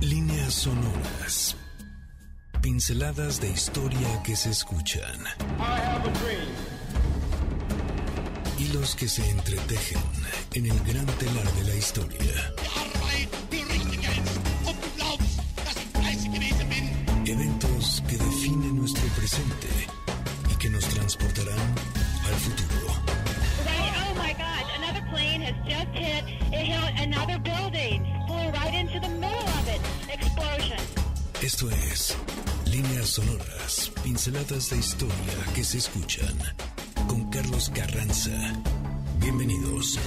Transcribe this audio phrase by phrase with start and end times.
[0.00, 1.56] Líneas sonoras.
[2.60, 5.24] Pinceladas de historia que se escuchan.
[8.58, 10.02] Hilos que se entretejen
[10.54, 12.52] en el gran telar de la historia.
[17.24, 19.68] Eventos que definen nuestro presente
[20.52, 21.74] y que nos transportarán
[22.26, 22.86] al futuro.
[24.08, 29.00] Oh my gosh, another plane has just hit, it hit another building, flew right into
[29.00, 29.45] the middle.
[31.42, 32.16] Esto es
[32.72, 35.14] Líneas Sonoras, pinceladas de historia
[35.54, 36.34] que se escuchan
[37.06, 38.32] con Carlos Carranza.
[39.20, 39.98] Bienvenidos.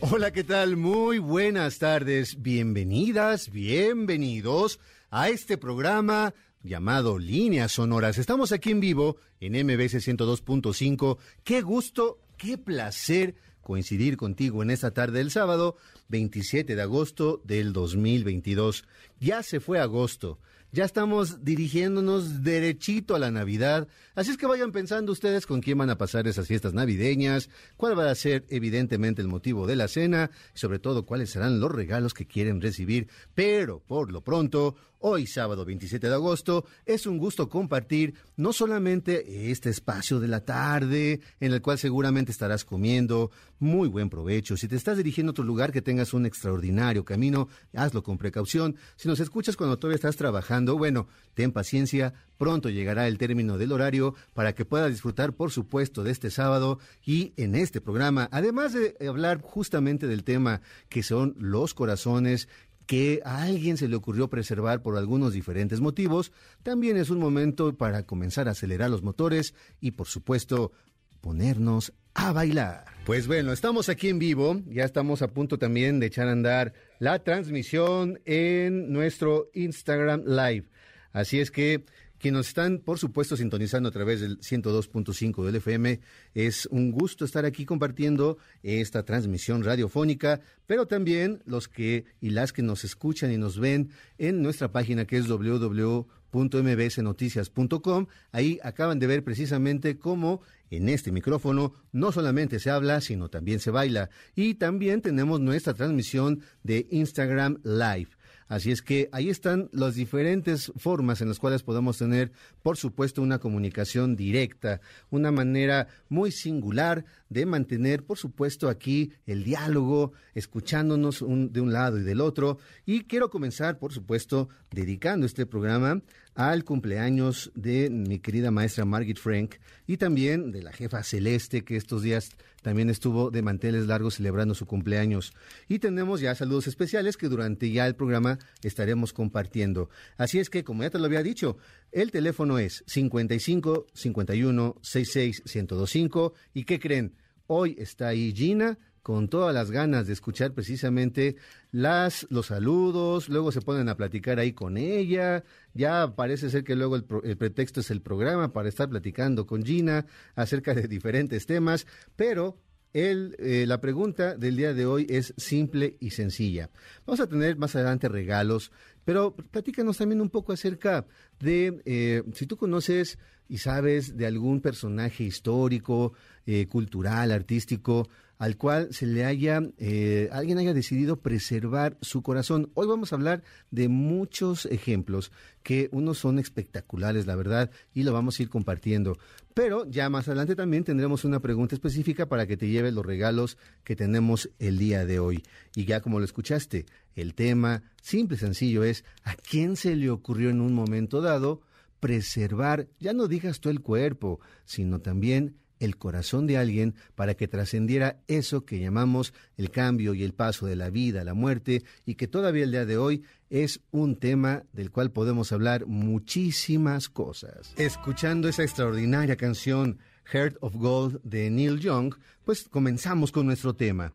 [0.00, 0.76] Hola, ¿qué tal?
[0.76, 2.42] Muy buenas tardes.
[2.42, 4.80] Bienvenidas, bienvenidos
[5.10, 8.18] a este programa llamado Líneas Sonoras.
[8.18, 11.18] Estamos aquí en vivo en MBC 102.5.
[11.44, 15.76] Qué gusto, qué placer coincidir contigo en esta tarde del sábado
[16.08, 18.84] 27 de agosto del 2022.
[19.20, 20.38] Ya se fue agosto.
[20.74, 25.76] Ya estamos dirigiéndonos derechito a la Navidad, así es que vayan pensando ustedes con quién
[25.76, 29.86] van a pasar esas fiestas navideñas, cuál va a ser evidentemente el motivo de la
[29.86, 33.08] cena y sobre todo cuáles serán los regalos que quieren recibir.
[33.34, 39.50] Pero por lo pronto, hoy sábado 27 de agosto, es un gusto compartir no solamente
[39.50, 44.56] este espacio de la tarde en el cual seguramente estarás comiendo, muy buen provecho.
[44.56, 48.76] Si te estás dirigiendo a otro lugar que tengas un extraordinario camino, hazlo con precaución.
[48.96, 53.72] Si nos escuchas cuando todavía estás trabajando, bueno, ten paciencia, pronto llegará el término del
[53.72, 58.72] horario para que puedas disfrutar, por supuesto, de este sábado y en este programa, además
[58.72, 62.48] de hablar justamente del tema que son los corazones
[62.86, 67.76] que a alguien se le ocurrió preservar por algunos diferentes motivos, también es un momento
[67.76, 70.72] para comenzar a acelerar los motores y, por supuesto,
[71.20, 72.84] ponernos a bailar.
[73.06, 76.74] Pues bueno, estamos aquí en vivo, ya estamos a punto también de echar a andar
[76.98, 80.68] la transmisión en nuestro Instagram Live.
[81.12, 81.84] Así es que
[82.22, 85.98] quienes nos están, por supuesto, sintonizando a través del 102.5 del FM,
[86.34, 92.52] es un gusto estar aquí compartiendo esta transmisión radiofónica, pero también los que y las
[92.52, 98.06] que nos escuchan y nos ven en nuestra página que es www.mbsnoticias.com.
[98.30, 103.58] Ahí acaban de ver precisamente cómo en este micrófono no solamente se habla, sino también
[103.58, 104.10] se baila.
[104.36, 108.10] Y también tenemos nuestra transmisión de Instagram Live.
[108.52, 112.32] Así es que ahí están las diferentes formas en las cuales podemos tener,
[112.62, 119.42] por supuesto, una comunicación directa, una manera muy singular de mantener, por supuesto, aquí el
[119.42, 122.58] diálogo, escuchándonos de un lado y del otro.
[122.84, 126.02] Y quiero comenzar, por supuesto, dedicando este programa
[126.34, 129.56] al cumpleaños de mi querida maestra Margit Frank
[129.86, 132.30] y también de la jefa Celeste, que estos días
[132.62, 135.32] también estuvo de manteles largos celebrando su cumpleaños.
[135.68, 139.90] Y tenemos ya saludos especiales que durante ya el programa estaremos compartiendo.
[140.16, 141.58] Así es que, como ya te lo había dicho,
[141.90, 146.34] el teléfono es 55 51 66 1025.
[146.54, 147.14] ¿Y qué creen?
[147.46, 151.36] Hoy está ahí Gina con todas las ganas de escuchar precisamente
[151.70, 156.76] las los saludos, luego se ponen a platicar ahí con ella, ya parece ser que
[156.76, 161.46] luego el, el, pretexto es el programa para estar platicando con Gina acerca de diferentes
[161.46, 161.86] temas,
[162.16, 162.58] pero
[162.92, 166.70] el, eh, la pregunta del día de hoy es simple y sencilla.
[167.06, 168.70] Vamos a tener más adelante regalos,
[169.04, 171.06] pero platícanos también un poco acerca
[171.40, 176.12] de eh, si tú conoces y sabes de algún personaje histórico,
[176.46, 178.08] eh, cultural, artístico,
[178.42, 182.72] al cual se le haya, eh, alguien haya decidido preservar su corazón.
[182.74, 185.30] Hoy vamos a hablar de muchos ejemplos
[185.62, 189.16] que unos son espectaculares, la verdad, y lo vamos a ir compartiendo.
[189.54, 193.58] Pero ya más adelante también tendremos una pregunta específica para que te lleves los regalos
[193.84, 195.44] que tenemos el día de hoy.
[195.76, 200.10] Y ya como lo escuchaste, el tema simple y sencillo es ¿a quién se le
[200.10, 201.60] ocurrió en un momento dado
[202.00, 207.48] preservar, ya no digas tú el cuerpo, sino también el corazón de alguien para que
[207.48, 211.82] trascendiera eso que llamamos el cambio y el paso de la vida a la muerte
[212.06, 217.08] y que todavía el día de hoy es un tema del cual podemos hablar muchísimas
[217.08, 217.74] cosas.
[217.76, 219.98] Escuchando esa extraordinaria canción
[220.32, 222.14] Heart of Gold de Neil Young,
[222.44, 224.12] pues comenzamos con nuestro tema.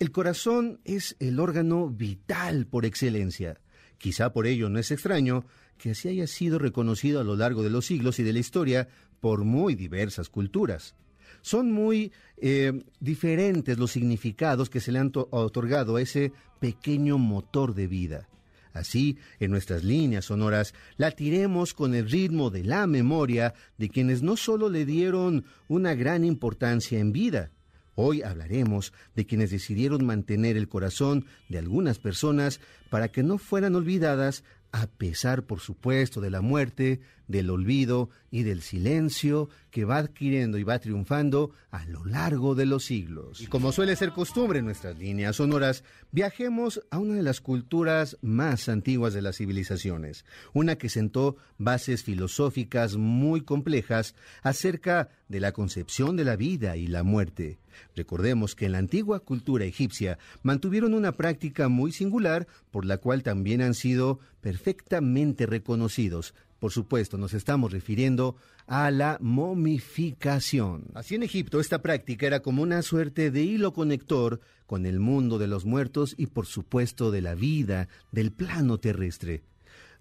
[0.00, 3.60] El corazón es el órgano vital por excelencia.
[3.96, 5.46] Quizá por ello no es extraño
[5.78, 8.88] que así haya sido reconocido a lo largo de los siglos y de la historia
[9.20, 10.94] por muy diversas culturas.
[11.42, 17.74] Son muy eh, diferentes los significados que se le han otorgado a ese pequeño motor
[17.74, 18.28] de vida.
[18.72, 24.36] Así, en nuestras líneas sonoras, latiremos con el ritmo de la memoria de quienes no
[24.36, 27.50] solo le dieron una gran importancia en vida,
[27.98, 32.60] Hoy hablaremos de quienes decidieron mantener el corazón de algunas personas
[32.90, 38.42] para que no fueran olvidadas a pesar, por supuesto, de la muerte, del olvido y
[38.42, 43.40] del silencio que va adquiriendo y va triunfando a lo largo de los siglos.
[43.40, 48.16] Y como suele ser costumbre en nuestras líneas sonoras, viajemos a una de las culturas
[48.22, 55.52] más antiguas de las civilizaciones, una que sentó bases filosóficas muy complejas acerca de la
[55.52, 57.58] concepción de la vida y la muerte.
[57.94, 63.22] Recordemos que en la antigua cultura egipcia mantuvieron una práctica muy singular por la cual
[63.22, 66.34] también han sido perfectamente reconocidos.
[66.58, 68.36] Por supuesto, nos estamos refiriendo
[68.66, 70.84] a la momificación.
[70.94, 75.38] Así en Egipto esta práctica era como una suerte de hilo conector con el mundo
[75.38, 79.42] de los muertos y por supuesto de la vida, del plano terrestre.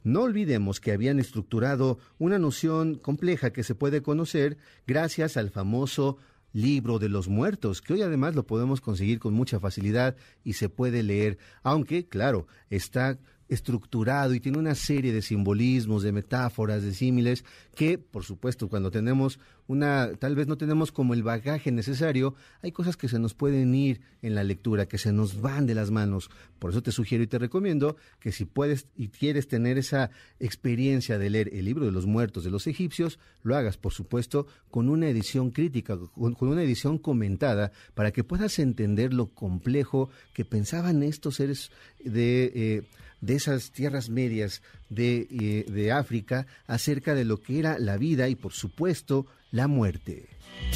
[0.04, 6.18] No olvidemos que habían estructurado una noción compleja que se puede conocer gracias al famoso
[6.56, 10.70] libro de los muertos, que hoy además lo podemos conseguir con mucha facilidad y se
[10.70, 16.94] puede leer, aunque, claro, está estructurado y tiene una serie de simbolismos, de metáforas, de
[16.94, 17.46] símiles,
[17.76, 22.72] que, por supuesto, cuando tenemos una, tal vez no tenemos como el bagaje necesario, hay
[22.72, 25.92] cosas que se nos pueden ir en la lectura, que se nos van de las
[25.92, 26.30] manos.
[26.60, 31.18] Por eso te sugiero y te recomiendo que si puedes y quieres tener esa experiencia
[31.18, 34.90] de leer el libro de los muertos de los egipcios, lo hagas, por supuesto, con
[34.90, 41.04] una edición crítica, con, una edición comentada, para que puedas entender lo complejo que pensaban
[41.04, 41.72] estos seres
[42.04, 42.52] de...
[42.56, 42.84] Eh,
[43.26, 48.30] de esas tierras medias de, eh, de África acerca de lo que era la vida
[48.30, 50.28] y por supuesto la muerte.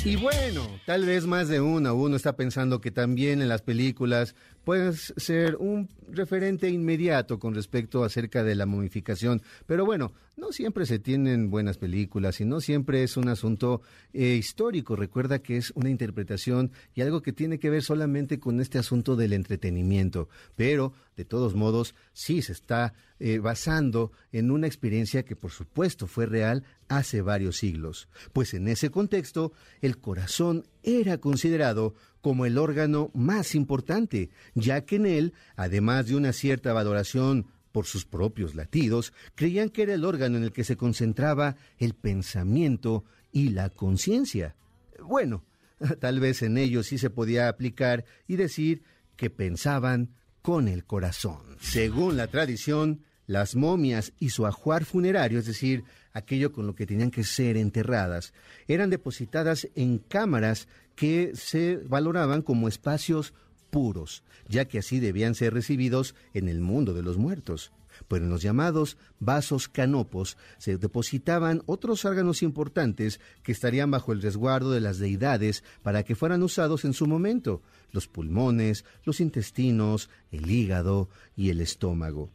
[0.06, 4.36] Y bueno, tal vez más de uno uno está pensando que también en las películas
[4.70, 9.42] puedes ser un referente inmediato con respecto acerca de la momificación.
[9.66, 13.82] Pero bueno, no siempre se tienen buenas películas y no siempre es un asunto
[14.14, 14.96] eh, histórico.
[14.96, 19.16] Recuerda que es una interpretación y algo que tiene que ver solamente con este asunto
[19.16, 20.30] del entretenimiento.
[20.56, 26.06] Pero, de todos modos, sí se está eh, basando en una experiencia que por supuesto
[26.06, 28.10] fue real hace varios siglos.
[28.34, 34.98] Pues en ese contexto, el corazón era considerado como el órgano más importante, ya que
[34.98, 40.04] en él, además de una cierta valoración por sus propios latidos, creían que era el
[40.04, 44.56] órgano en el que se concentraba el pensamiento y la conciencia.
[45.02, 45.46] Bueno,
[46.00, 48.84] tal vez en ello sí se podía aplicar y decir
[49.16, 51.58] que pensaban con el corazón.
[51.60, 55.84] Según la tradición, las momias y su ajuar funerario, es decir,
[56.14, 58.34] aquello con lo que tenían que ser enterradas,
[58.68, 63.34] eran depositadas en cámaras que se valoraban como espacios
[63.70, 67.72] puros, ya que así debían ser recibidos en el mundo de los muertos.
[68.08, 74.22] Pero en los llamados vasos canopos se depositaban otros órganos importantes que estarían bajo el
[74.22, 80.10] resguardo de las deidades para que fueran usados en su momento, los pulmones, los intestinos,
[80.32, 82.30] el hígado y el estómago.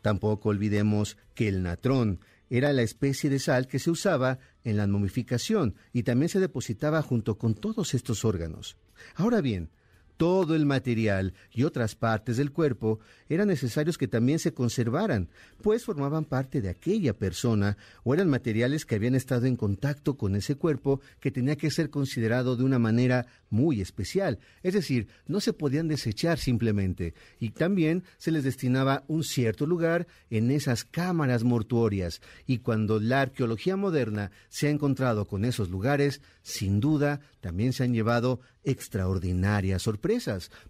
[0.00, 2.20] Tampoco olvidemos que el natrón
[2.56, 7.02] era la especie de sal que se usaba en la momificación y también se depositaba
[7.02, 8.76] junto con todos estos órganos.
[9.16, 9.70] Ahora bien,
[10.16, 15.28] todo el material y otras partes del cuerpo eran necesarios que también se conservaran,
[15.62, 20.36] pues formaban parte de aquella persona o eran materiales que habían estado en contacto con
[20.36, 25.40] ese cuerpo que tenía que ser considerado de una manera muy especial, es decir, no
[25.40, 31.44] se podían desechar simplemente, y también se les destinaba un cierto lugar en esas cámaras
[31.44, 37.72] mortuorias, y cuando la arqueología moderna se ha encontrado con esos lugares, sin duda también
[37.72, 40.03] se han llevado extraordinarias sorpresas.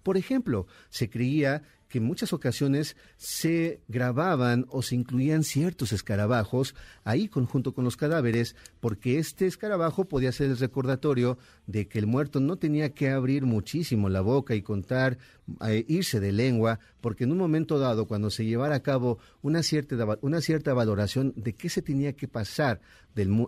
[0.02, 6.74] Por ejemplo, se creía que en muchas ocasiones se grababan o se incluían ciertos escarabajos
[7.04, 12.06] ahí junto con los cadáveres, porque este escarabajo podía ser el recordatorio de que el
[12.06, 15.18] muerto no tenía que abrir muchísimo la boca y contar,
[15.68, 19.62] eh, irse de lengua, porque en un momento dado, cuando se llevara a cabo una
[19.62, 22.80] cierta, valoración de qué se tenía que pasar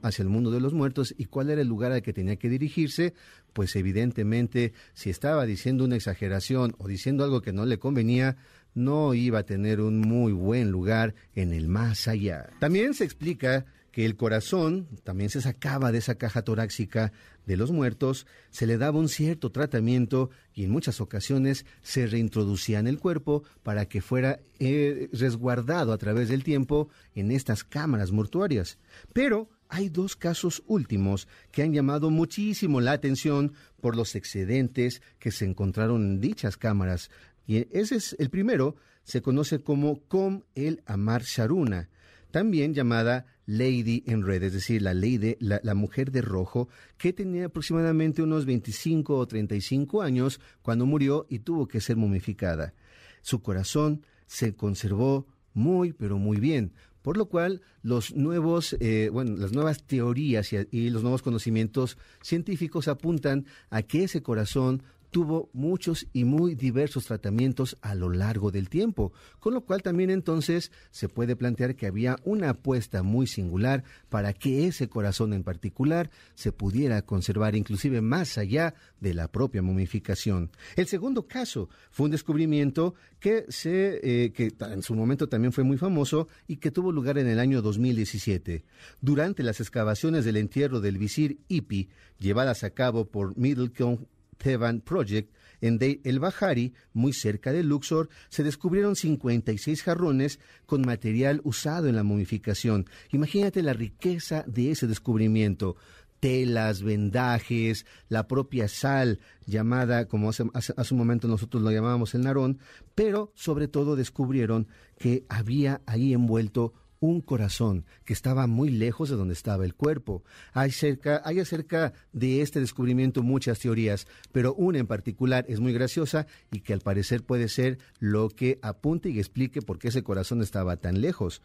[0.02, 2.50] hacia el mundo de los muertos y cuál era el lugar al que tenía que
[2.50, 3.14] dirigirse,
[3.54, 8.36] pues evidentemente si estaba diciendo una exageración o diciendo algo que no le convenía,
[8.74, 12.50] no iba a tener un muy buen lugar en el más allá.
[12.60, 17.10] También se explica que el corazón también se sacaba de esa caja torácica
[17.46, 22.78] de los muertos, se le daba un cierto tratamiento y en muchas ocasiones se reintroducía
[22.78, 28.12] en el cuerpo para que fuera eh, resguardado a través del tiempo en estas cámaras
[28.12, 28.78] mortuarias.
[29.12, 35.30] Pero hay dos casos últimos que han llamado muchísimo la atención por los excedentes que
[35.30, 37.10] se encontraron en dichas cámaras
[37.46, 41.88] y ese es el primero, se conoce como Com el Amar Sharuna,
[42.30, 47.12] también llamada Lady in Red, es decir, la, lady, la, la, mujer de rojo, que
[47.12, 52.74] tenía aproximadamente unos 25 o 35 años cuando murió y tuvo que ser momificada.
[53.22, 56.72] Su corazón se conservó muy, pero muy bien,
[57.06, 62.88] por lo cual los nuevos, eh, bueno, las nuevas teorías y los nuevos conocimientos científicos
[62.88, 68.68] apuntan a que ese corazón tuvo muchos y muy diversos tratamientos a lo largo del
[68.68, 73.84] tiempo, con lo cual también entonces se puede plantear que había una apuesta muy singular
[74.08, 79.62] para que ese corazón en particular se pudiera conservar inclusive más allá de la propia
[79.62, 80.50] momificación.
[80.76, 85.64] El segundo caso fue un descubrimiento que, se, eh, que en su momento también fue
[85.64, 88.64] muy famoso y que tuvo lugar en el año 2017.
[89.00, 94.06] Durante las excavaciones del entierro del visir Ipi, llevadas a cabo por Middlecombe
[94.36, 100.82] Tevan Project, en Deir el Bahari, muy cerca de Luxor, se descubrieron 56 jarrones con
[100.82, 102.86] material usado en la momificación.
[103.10, 105.76] Imagínate la riqueza de ese descubrimiento.
[106.20, 112.14] Telas, vendajes, la propia sal, llamada, como hace, hace, hace un momento nosotros lo llamábamos
[112.14, 112.58] el narón,
[112.94, 114.66] pero sobre todo descubrieron
[114.98, 120.24] que había ahí envuelto un corazón que estaba muy lejos de donde estaba el cuerpo.
[120.52, 125.72] Hay, cerca, hay acerca de este descubrimiento muchas teorías, pero una en particular es muy
[125.72, 130.02] graciosa y que al parecer puede ser lo que apunte y explique por qué ese
[130.02, 131.42] corazón estaba tan lejos.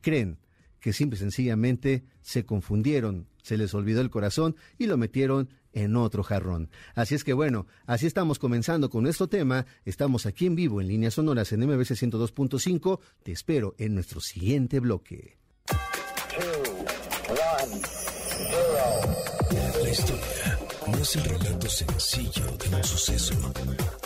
[0.00, 0.38] Creen
[0.80, 5.96] que simple y sencillamente se confundieron, se les olvidó el corazón y lo metieron en
[5.96, 6.70] otro jarrón.
[6.94, 9.64] Así es que bueno, así estamos comenzando con nuestro tema.
[9.86, 13.00] Estamos aquí en vivo en líneas sonoras en MBC 102.5.
[13.22, 15.38] Te espero en nuestro siguiente bloque.
[19.82, 23.34] La historia no es el relato sencillo de un suceso.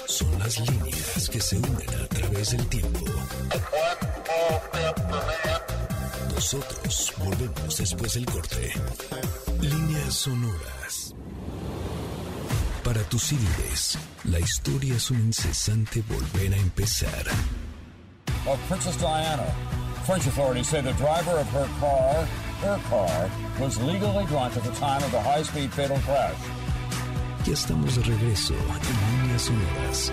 [0.07, 3.01] Son las líneas que se unen a través del tiempo.
[6.43, 8.73] Nosotros volvemos después del corte.
[9.61, 11.15] Líneas sonoras.
[12.83, 17.27] Para tus civiles, la historia es un incesante volver a empezar.
[18.45, 19.47] Of Princess Diana.
[20.05, 22.27] French authorities say the driver of her car,
[22.63, 23.31] her car,
[23.61, 26.35] was legally drunk at the time of the high-speed fatal crash.
[27.47, 30.13] Ya estamos de regreso en Líneas Sonoras.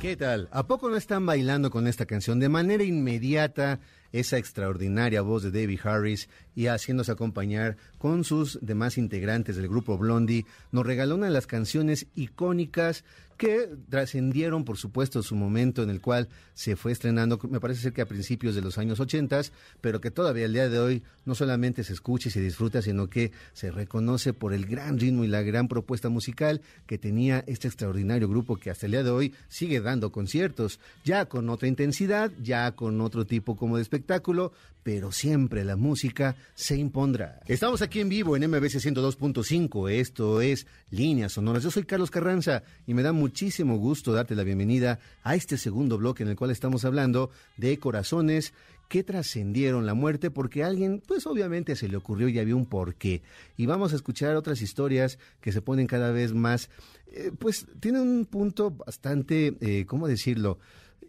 [0.00, 0.48] ¿Qué tal?
[0.52, 3.80] ¿A poco no están bailando con esta canción de manera inmediata?
[4.12, 9.98] Esa extraordinaria voz de David Harris y haciéndose acompañar con sus demás integrantes del grupo
[9.98, 13.04] Blondie, nos regaló una de las canciones icónicas
[13.38, 17.92] que trascendieron, por supuesto, su momento en el cual se fue estrenando, me parece ser
[17.92, 19.40] que a principios de los años 80,
[19.80, 23.08] pero que todavía el día de hoy no solamente se escucha y se disfruta, sino
[23.08, 27.68] que se reconoce por el gran ritmo y la gran propuesta musical que tenía este
[27.68, 32.32] extraordinario grupo que hasta el día de hoy sigue dando conciertos, ya con otra intensidad,
[32.42, 34.52] ya con otro tipo como de espectáculo,
[34.82, 37.40] pero siempre la música se impondrá.
[37.46, 41.62] Estamos aquí en vivo en MBC 102.5, esto es Líneas Sonoras.
[41.62, 45.98] Yo soy Carlos Carranza y me da muchísimo gusto darte la bienvenida a este segundo
[45.98, 48.54] bloque en el cual estamos hablando de corazones
[48.88, 52.64] que trascendieron la muerte porque a alguien, pues obviamente se le ocurrió y había un
[52.64, 53.20] porqué.
[53.58, 56.70] Y vamos a escuchar otras historias que se ponen cada vez más,
[57.08, 60.58] eh, pues tienen un punto bastante, eh, ¿cómo decirlo?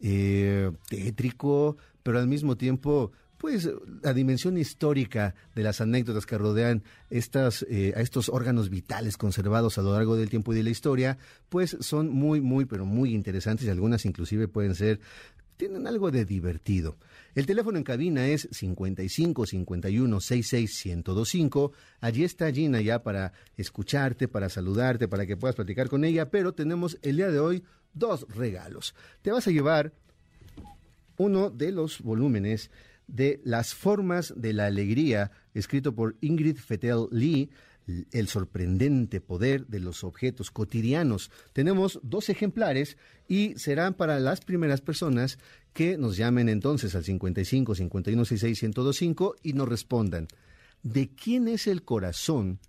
[0.01, 3.69] Eh, tétrico, pero al mismo tiempo pues
[4.03, 9.77] la dimensión histórica de las anécdotas que rodean estas, eh, a estos órganos vitales conservados
[9.77, 11.17] a lo largo del tiempo y de la historia,
[11.47, 14.99] pues son muy, muy, pero muy interesantes y algunas inclusive pueden ser,
[15.55, 16.97] tienen algo de divertido.
[17.33, 21.71] El teléfono en cabina es 55 51 66 1025.
[22.01, 26.53] Allí está Gina ya para escucharte, para saludarte, para que puedas platicar con ella, pero
[26.53, 28.95] tenemos el día de hoy dos regalos.
[29.21, 29.93] Te vas a llevar
[31.17, 32.69] uno de los volúmenes
[33.09, 37.49] de Las formas de la alegría, escrito por Ingrid Fetel Lee,
[38.11, 41.31] el sorprendente poder de los objetos cotidianos.
[41.53, 42.97] Tenemos dos ejemplares
[43.27, 45.39] y serán para las primeras personas
[45.73, 50.27] que nos llamen entonces al 55 51 66 1025 y nos respondan
[50.83, 52.59] de quién es el corazón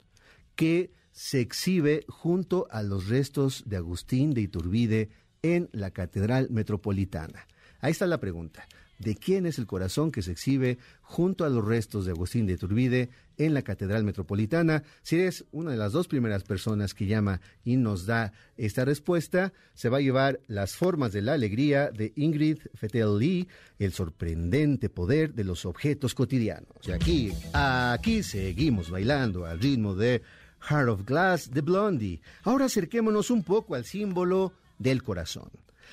[0.56, 5.10] que se exhibe junto a los restos de Agustín de Iturbide
[5.42, 7.46] en la Catedral Metropolitana.
[7.80, 8.66] Ahí está la pregunta
[9.00, 12.58] de quién es el corazón que se exhibe junto a los restos de Agustín de
[12.58, 14.84] Turbide en la Catedral Metropolitana.
[15.02, 19.52] Si eres una de las dos primeras personas que llama y nos da esta respuesta,
[19.74, 24.90] se va a llevar Las formas de la alegría de Ingrid Fetel Lee, el sorprendente
[24.90, 26.76] poder de los objetos cotidianos.
[26.86, 30.22] Y aquí, aquí seguimos bailando al ritmo de
[30.68, 32.20] Heart of Glass de Blondie.
[32.42, 35.50] Ahora acerquémonos un poco al símbolo del corazón.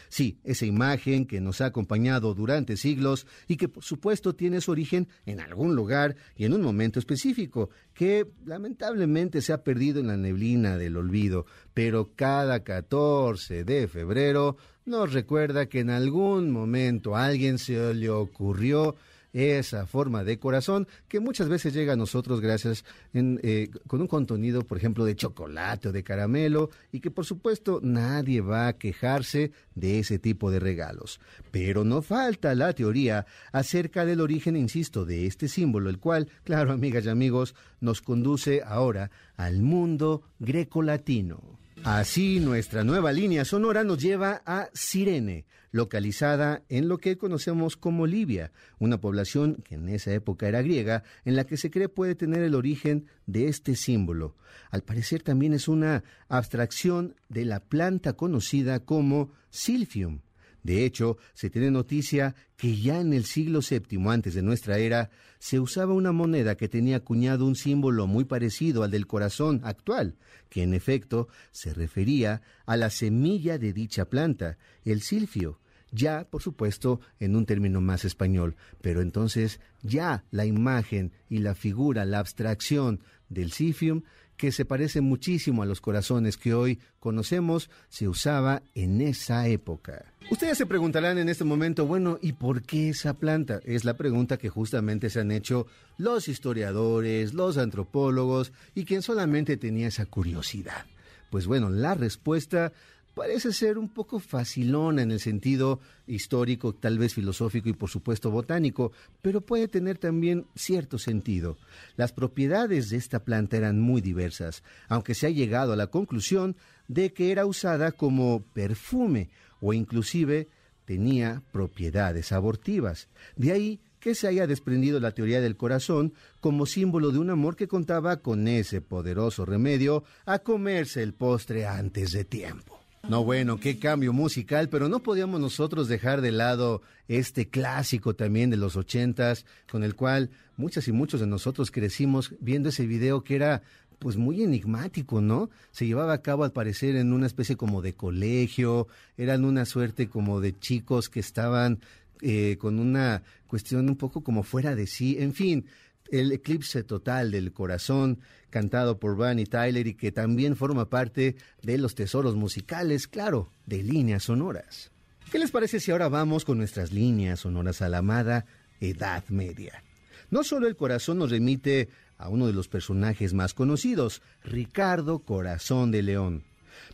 [0.10, 4.72] Sí, esa imagen que nos ha acompañado durante siglos y que por supuesto tiene su
[4.72, 10.08] origen en algún lugar y en un momento específico, que lamentablemente se ha perdido en
[10.08, 17.16] la neblina del olvido, pero cada 14 de febrero nos recuerda que en algún momento
[17.16, 18.96] a alguien se le ocurrió
[19.34, 24.64] esa forma de corazón que muchas veces llega a nosotros gracias eh, con un contenido,
[24.66, 29.52] por ejemplo, de chocolate o de caramelo y que por supuesto nadie va a quejarse
[29.76, 31.20] de ese tipo de regalos.
[31.52, 36.72] Pero no falta la teoría acerca del origen, insisto, de este símbolo, el cual, claro,
[36.72, 41.58] amigas y amigos, nos conduce ahora al mundo grecolatino.
[41.84, 48.08] Así, nuestra nueva línea sonora nos lleva a Sirene, localizada en lo que conocemos como
[48.08, 52.16] Libia, una población que en esa época era griega, en la que se cree puede
[52.16, 54.36] tener el origen de este símbolo.
[54.70, 60.22] Al parecer también es una abstracción de la planta conocida como Silphium.
[60.68, 65.10] De hecho, se tiene noticia que ya en el siglo VII antes de nuestra era
[65.40, 70.18] se usaba una moneda que tenía acuñado un símbolo muy parecido al del corazón actual,
[70.50, 75.62] que en efecto se refería a la semilla de dicha planta, el silfio,
[75.94, 81.56] ya, por supuesto, en un término más español, pero entonces ya la imagen y la
[81.56, 84.04] figura, la abstracción del silfium
[84.38, 90.06] que se parece muchísimo a los corazones que hoy conocemos, se usaba en esa época.
[90.30, 93.60] Ustedes se preguntarán en este momento, bueno, ¿y por qué esa planta?
[93.66, 95.68] Es la pregunta que justamente se han hecho
[95.98, 100.86] los historiadores, los antropólogos y quien solamente tenía esa curiosidad.
[101.30, 102.72] Pues bueno, la respuesta
[103.18, 108.30] parece ser un poco facilona en el sentido histórico, tal vez filosófico y por supuesto
[108.30, 108.92] botánico,
[109.24, 111.58] pero puede tener también cierto sentido.
[111.96, 116.56] Las propiedades de esta planta eran muy diversas, aunque se ha llegado a la conclusión
[116.88, 119.32] de que era usada como perfume
[119.62, 120.48] o inclusive
[120.86, 123.10] tenía propiedades abortivas.
[123.36, 127.56] De ahí que se haya desprendido la teoría del corazón como símbolo de un amor
[127.56, 132.77] que contaba con ese poderoso remedio a comerse el postre antes de tiempo.
[133.08, 138.50] No, bueno, qué cambio musical, pero no podíamos nosotros dejar de lado este clásico también
[138.50, 143.24] de los ochentas, con el cual muchas y muchos de nosotros crecimos viendo ese video
[143.24, 143.62] que era
[144.00, 145.50] pues muy enigmático, ¿no?
[145.72, 150.08] Se llevaba a cabo al parecer en una especie como de colegio, eran una suerte
[150.08, 151.80] como de chicos que estaban
[152.22, 155.66] eh, con una cuestión un poco como fuera de sí, en fin,
[156.12, 161.78] el eclipse total del corazón, cantado por Bunny Tyler y que también forma parte de
[161.78, 164.92] los tesoros musicales, claro, de líneas sonoras.
[165.32, 168.46] ¿Qué les parece si ahora vamos con nuestras líneas sonoras a la amada
[168.80, 169.84] Edad Media?
[170.30, 175.92] No solo el corazón nos remite a uno de los personajes más conocidos, Ricardo Corazón
[175.92, 176.44] de León.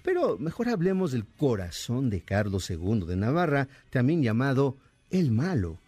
[0.02, 4.78] Pero mejor hablemos del corazón de Carlos II de Navarra, también llamado
[5.10, 5.80] el Malo.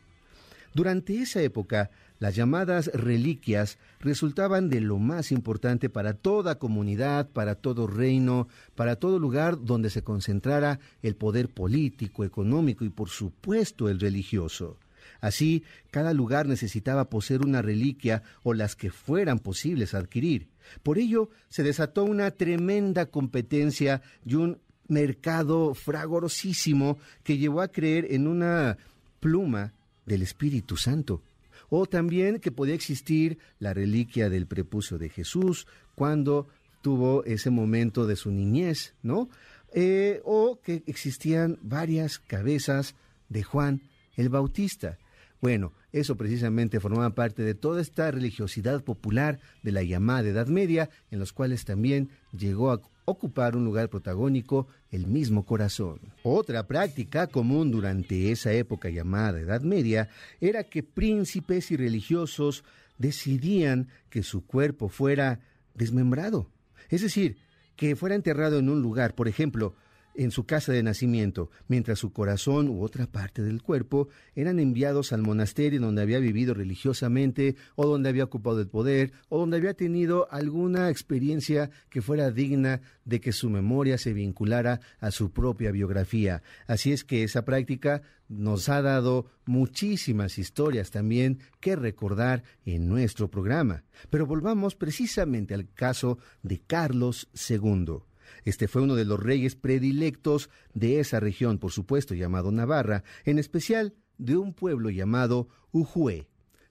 [0.74, 7.56] Durante esa época, las llamadas reliquias resultaban de lo más importante para toda comunidad, para
[7.56, 13.90] todo reino, para todo lugar donde se concentrara el poder político, económico y por supuesto
[13.90, 14.78] el religioso.
[15.20, 20.48] Así, cada lugar necesitaba poseer una reliquia o las que fueran posibles adquirir.
[20.84, 28.08] Por ello, se desató una tremenda competencia y un mercado fragorosísimo que llevó a creer
[28.12, 28.78] en una
[29.20, 29.74] pluma
[30.06, 31.22] del Espíritu Santo
[31.70, 36.48] o también que podía existir la reliquia del prepucio de Jesús cuando
[36.82, 39.30] tuvo ese momento de su niñez, ¿no?
[39.74, 42.96] Eh, o que existían varias cabezas
[43.30, 43.82] de Juan
[44.16, 44.98] el Bautista.
[45.42, 50.90] Bueno, eso precisamente formaba parte de toda esta religiosidad popular de la llamada Edad Media,
[51.12, 56.00] en los cuales también llegó a ocupar un lugar protagónico el mismo corazón.
[56.24, 60.10] Otra práctica común durante esa época llamada Edad Media
[60.42, 62.64] era que príncipes y religiosos
[62.98, 65.40] decidían que su cuerpo fuera
[65.74, 66.50] desmembrado,
[66.90, 67.38] es decir,
[67.76, 69.76] que fuera enterrado en un lugar, por ejemplo,
[70.18, 75.14] en su casa de nacimiento, mientras su corazón u otra parte del cuerpo eran enviados
[75.14, 79.74] al monasterio donde había vivido religiosamente o donde había ocupado el poder o donde había
[79.74, 85.72] tenido alguna experiencia que fuera digna de que su memoria se vinculara a su propia
[85.72, 86.42] biografía.
[86.68, 93.30] Así es que esa práctica nos ha dado muchísimas historias también que recordar en nuestro
[93.30, 93.84] programa.
[94.10, 98.00] Pero volvamos precisamente al caso de Carlos II.
[98.46, 103.40] Este fue uno de los reyes predilectos de esa región, por supuesto, llamado Navarra, en
[103.40, 106.28] especial de un pueblo llamado Ujue.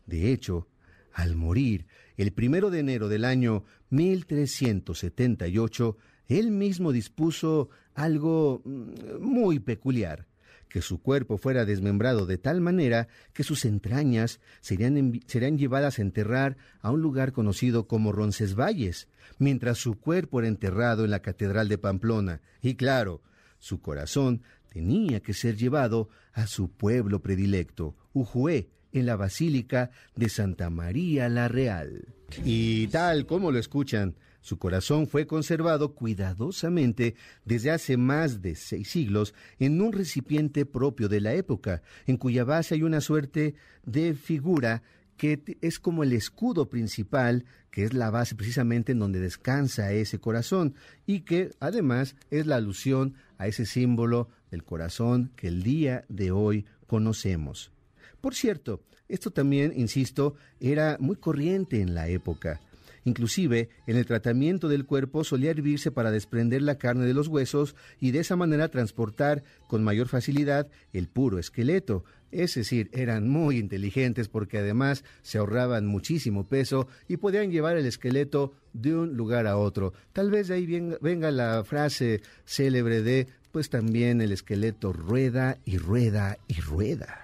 [0.06, 0.68] De hecho,
[1.12, 9.58] al morir el primero de enero del año 1378, él mismo dispuso algo mm, muy
[9.58, 10.26] peculiar.
[10.68, 16.02] Que su cuerpo fuera desmembrado de tal manera que sus entrañas serían, serían llevadas a
[16.02, 21.68] enterrar a un lugar conocido como Roncesvalles, mientras su cuerpo era enterrado en la Catedral
[21.68, 22.40] de Pamplona.
[22.62, 23.22] Y claro,
[23.58, 30.28] su corazón tenía que ser llevado a su pueblo predilecto, Ujué, en la Basílica de
[30.28, 32.06] Santa María la Real.
[32.44, 34.14] Y tal como lo escuchan,
[34.44, 37.14] su corazón fue conservado cuidadosamente
[37.46, 42.44] desde hace más de seis siglos en un recipiente propio de la época, en cuya
[42.44, 43.54] base hay una suerte
[43.86, 44.82] de figura
[45.16, 50.18] que es como el escudo principal, que es la base precisamente en donde descansa ese
[50.18, 50.74] corazón,
[51.06, 56.32] y que además es la alusión a ese símbolo del corazón que el día de
[56.32, 57.72] hoy conocemos.
[58.20, 62.60] Por cierto, esto también, insisto, era muy corriente en la época.
[63.04, 67.76] Inclusive, en el tratamiento del cuerpo solía hervirse para desprender la carne de los huesos
[68.00, 72.04] y de esa manera transportar con mayor facilidad el puro esqueleto.
[72.30, 77.86] Es decir, eran muy inteligentes porque además se ahorraban muchísimo peso y podían llevar el
[77.86, 79.92] esqueleto de un lugar a otro.
[80.12, 80.66] Tal vez de ahí
[81.00, 87.23] venga la frase célebre de, pues también el esqueleto rueda y rueda y rueda.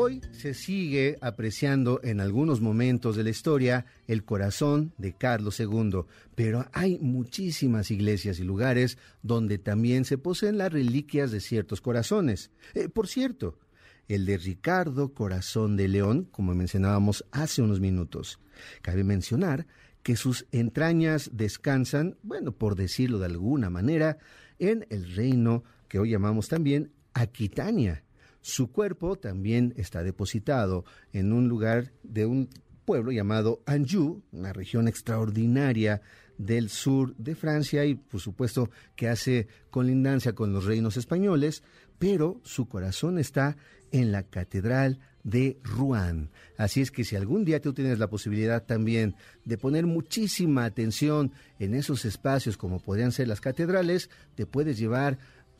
[0.00, 6.04] Hoy se sigue apreciando en algunos momentos de la historia el corazón de Carlos II,
[6.36, 12.52] pero hay muchísimas iglesias y lugares donde también se poseen las reliquias de ciertos corazones.
[12.74, 13.58] Eh, por cierto,
[14.06, 18.38] el de Ricardo Corazón de León, como mencionábamos hace unos minutos.
[18.82, 19.66] Cabe mencionar
[20.04, 24.18] que sus entrañas descansan, bueno, por decirlo de alguna manera,
[24.60, 28.04] en el reino que hoy llamamos también Aquitania
[28.40, 32.48] su cuerpo también está depositado en un lugar de un
[32.84, 36.00] pueblo llamado Anjou, una región extraordinaria
[36.38, 41.62] del sur de Francia y por supuesto que hace colindancia con los reinos españoles,
[41.98, 43.56] pero su corazón está
[43.90, 46.30] en la catedral de Rouen.
[46.56, 51.32] Así es que si algún día tú tienes la posibilidad también de poner muchísima atención
[51.58, 55.18] en esos espacios como podrían ser las catedrales, te puedes llevar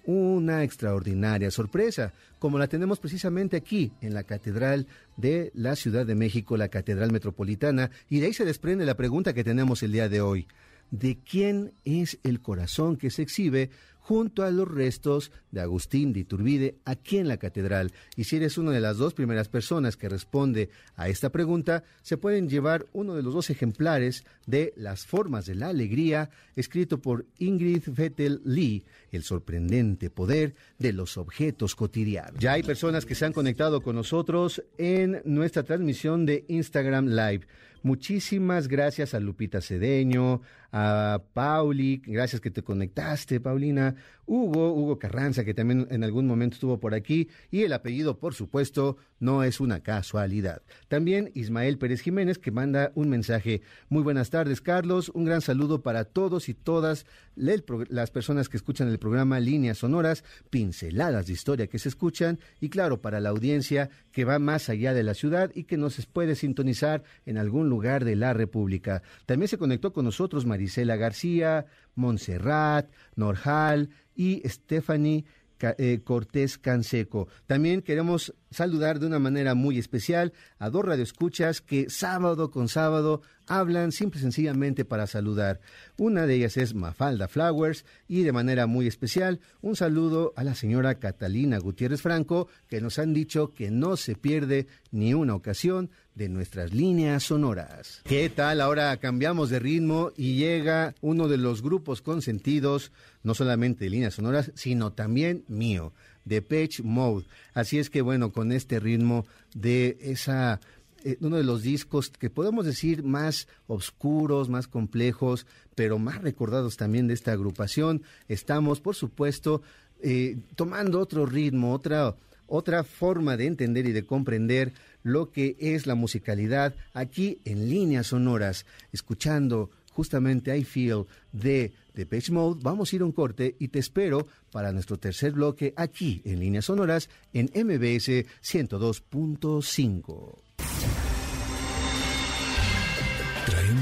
[0.08, 4.86] una extraordinaria sorpresa, como la tenemos precisamente aquí en la Catedral
[5.18, 9.34] de la Ciudad de México, la Catedral Metropolitana, y de ahí se desprende la pregunta
[9.34, 10.48] que tenemos el día de hoy.
[10.90, 13.68] ¿De quién es el corazón que se exhibe
[14.08, 17.92] junto a los restos de Agustín de Iturbide aquí en la catedral.
[18.16, 22.16] Y si eres una de las dos primeras personas que responde a esta pregunta, se
[22.16, 27.26] pueden llevar uno de los dos ejemplares de Las formas de la alegría, escrito por
[27.36, 32.40] Ingrid Vettel Lee, el sorprendente poder de los objetos cotidianos.
[32.40, 37.46] Ya hay personas que se han conectado con nosotros en nuestra transmisión de Instagram Live.
[37.82, 40.40] Muchísimas gracias a Lupita Cedeño,
[40.72, 43.94] a Pauli, gracias que te conectaste, Paulina,
[44.26, 48.34] Hugo, Hugo Carranza, que también en algún momento estuvo por aquí, y el apellido, por
[48.34, 50.62] supuesto, no es una casualidad.
[50.88, 53.62] También Ismael Pérez Jiménez, que manda un mensaje.
[53.88, 58.88] Muy buenas tardes, Carlos, un gran saludo para todos y todas las personas que escuchan
[58.88, 63.88] el programa Líneas Sonoras, pinceladas de historia que se escuchan, y claro, para la audiencia
[64.12, 68.04] que va más allá de la ciudad y que nos puede sintonizar en algún lugar
[68.04, 69.02] de la República.
[69.24, 75.24] También se conectó con nosotros Marisela García, Montserrat, Norjal y Stephanie
[75.60, 77.28] eh, Cortés Canseco.
[77.46, 83.22] También queremos saludar de una manera muy especial a dos radioescuchas que sábado con sábado
[83.48, 85.60] hablan simple y sencillamente para saludar.
[85.96, 90.54] Una de ellas es Mafalda Flowers y de manera muy especial un saludo a la
[90.54, 95.90] señora Catalina Gutiérrez Franco que nos han dicho que no se pierde ni una ocasión
[96.14, 98.00] de nuestras líneas sonoras.
[98.04, 98.60] ¿Qué tal?
[98.60, 102.90] Ahora cambiamos de ritmo y llega uno de los grupos consentidos,
[103.22, 105.92] no solamente de líneas sonoras, sino también mío,
[106.24, 107.26] de Pitch Mode.
[107.54, 110.60] Así es que bueno, con este ritmo de esa
[111.08, 116.76] eh, uno de los discos que podemos decir más oscuros, más complejos, pero más recordados
[116.76, 118.02] también de esta agrupación.
[118.28, 119.62] Estamos, por supuesto,
[120.02, 122.14] eh, tomando otro ritmo, otra,
[122.46, 128.08] otra forma de entender y de comprender lo que es la musicalidad aquí en líneas
[128.08, 131.72] sonoras, escuchando justamente I Feel de
[132.06, 132.60] Page Mode.
[132.62, 136.40] Vamos a ir a un corte y te espero para nuestro tercer bloque aquí en
[136.40, 140.47] líneas sonoras en MBS 102.5.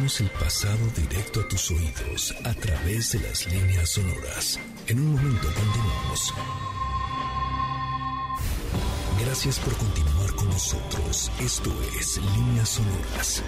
[0.06, 4.60] El pasado directo a tus oídos a través de las líneas sonoras.
[4.86, 6.34] En un momento continuamos.
[9.20, 11.32] Gracias por continuar con nosotros.
[11.40, 13.42] Esto es Líneas Sonoras.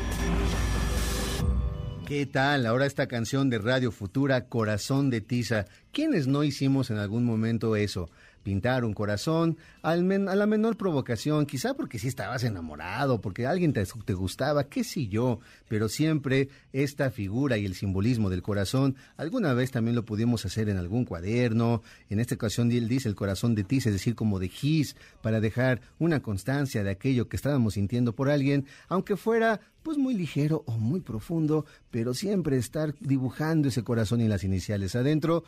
[2.08, 2.66] ¿Qué tal?
[2.66, 5.66] Ahora esta canción de Radio Futura, Corazón de Tiza.
[5.92, 8.10] ¿Quiénes no hicimos en algún momento eso?
[8.48, 13.46] Pintar un corazón al men- a la menor provocación, quizá porque sí estabas enamorado, porque
[13.46, 13.84] alguien te,
[14.14, 19.70] gustaba, qué sé yo, pero siempre esta figura y el simbolismo del corazón, alguna vez
[19.70, 23.64] también lo pudimos hacer en algún cuaderno, en esta ocasión él dice el corazón de
[23.64, 28.14] ti, es decir, como de gis, para dejar una constancia de aquello que estábamos sintiendo
[28.14, 33.84] por alguien, aunque fuera pues muy ligero o muy profundo, pero siempre estar dibujando ese
[33.84, 35.44] corazón y las iniciales adentro,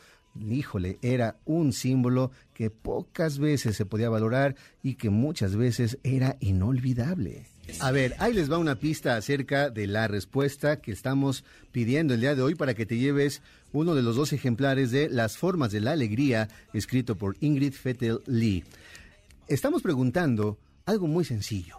[0.48, 6.36] híjole, era un símbolo que pocas veces se podía valorar y que muchas veces era
[6.40, 7.46] inolvidable.
[7.78, 12.20] A ver, ahí les va una pista acerca de la respuesta que estamos pidiendo el
[12.20, 15.70] día de hoy para que te lleves uno de los dos ejemplares de Las formas
[15.70, 18.64] de la alegría, escrito por Ingrid Fettel Lee.
[19.46, 21.76] Estamos preguntando algo muy sencillo.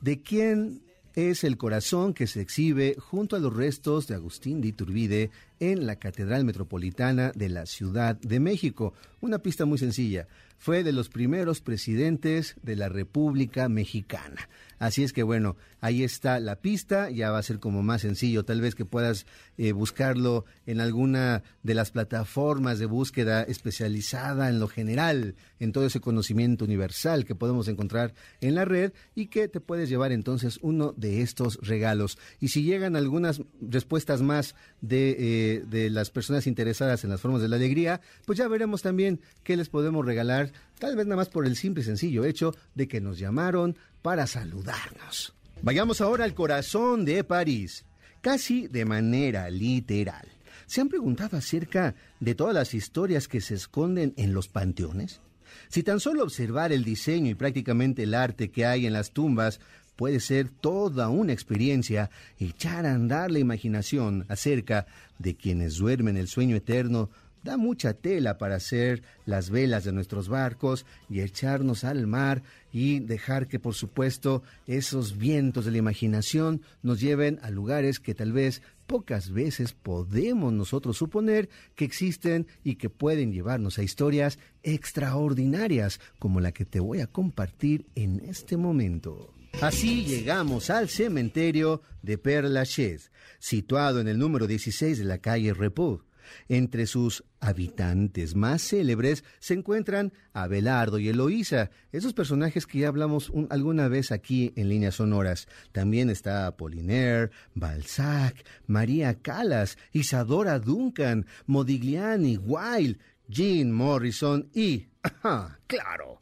[0.00, 0.83] ¿De quién
[1.14, 5.86] es el corazón que se exhibe junto a los restos de Agustín de Iturbide en
[5.86, 8.94] la Catedral Metropolitana de la Ciudad de México?
[9.20, 10.26] Una pista muy sencilla.
[10.58, 14.48] Fue de los primeros presidentes de la República Mexicana.
[14.78, 18.44] Así es que bueno, ahí está la pista, ya va a ser como más sencillo,
[18.44, 24.60] tal vez que puedas eh, buscarlo en alguna de las plataformas de búsqueda especializada en
[24.60, 29.48] lo general, en todo ese conocimiento universal que podemos encontrar en la red y que
[29.48, 32.18] te puedes llevar entonces uno de estos regalos.
[32.40, 37.42] Y si llegan algunas respuestas más de, eh, de las personas interesadas en las formas
[37.42, 41.28] de la alegría, pues ya veremos también qué les podemos regalar, tal vez nada más
[41.28, 45.34] por el simple y sencillo hecho de que nos llamaron para saludarnos.
[45.62, 47.84] Vayamos ahora al corazón de París,
[48.20, 50.28] casi de manera literal.
[50.66, 55.20] ¿Se han preguntado acerca de todas las historias que se esconden en los panteones?
[55.68, 59.60] Si tan solo observar el diseño y prácticamente el arte que hay en las tumbas
[59.96, 64.86] puede ser toda una experiencia, echar a andar la imaginación acerca
[65.18, 67.10] de quienes duermen el sueño eterno
[67.44, 73.00] da mucha tela para hacer las velas de nuestros barcos y echarnos al mar y
[73.00, 78.32] dejar que por supuesto esos vientos de la imaginación nos lleven a lugares que tal
[78.32, 86.00] vez pocas veces podemos nosotros suponer que existen y que pueden llevarnos a historias extraordinarias
[86.18, 89.34] como la que te voy a compartir en este momento.
[89.60, 95.54] Así llegamos al cementerio de Père Lachaise, situado en el número 16 de la calle
[95.54, 96.02] Repos.
[96.48, 103.28] Entre sus habitantes más célebres se encuentran Abelardo y Eloísa, esos personajes que ya hablamos
[103.30, 105.46] un- alguna vez aquí en líneas sonoras.
[105.72, 116.18] También está Apollinaire, Balzac, María Callas, Isadora Duncan, Modigliani, Wilde, Jean Morrison y, ¡ajá, claro,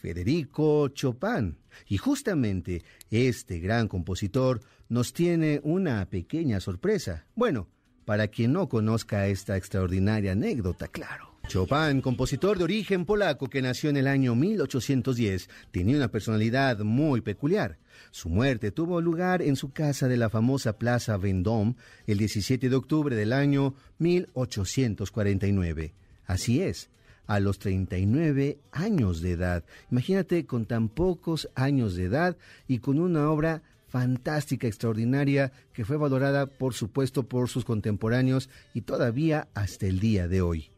[0.00, 1.56] Federico Chopin.
[1.88, 7.26] Y justamente este gran compositor nos tiene una pequeña sorpresa.
[7.34, 7.68] Bueno,
[8.04, 11.30] para quien no conozca esta extraordinaria anécdota, claro.
[11.48, 17.22] Chopin, compositor de origen polaco que nació en el año 1810, tenía una personalidad muy
[17.22, 17.78] peculiar.
[18.12, 21.74] Su muerte tuvo lugar en su casa de la famosa Plaza Vendôme
[22.06, 25.92] el 17 de octubre del año 1849.
[26.24, 26.88] Así es,
[27.30, 29.62] a los 39 años de edad.
[29.88, 35.96] Imagínate con tan pocos años de edad y con una obra fantástica, extraordinaria, que fue
[35.96, 40.70] valorada, por supuesto, por sus contemporáneos y todavía hasta el día de hoy.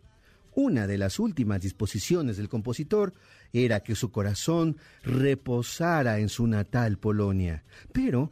[0.55, 3.15] Una de las últimas disposiciones del compositor
[3.55, 8.31] era que su corazón reposara en su natal Polonia, pero